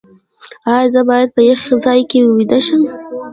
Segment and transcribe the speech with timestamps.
[0.73, 2.81] ایا زه باید په یخ ځای کې ویده شم؟